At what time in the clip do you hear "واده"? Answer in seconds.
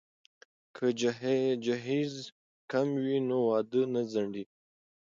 3.47-3.81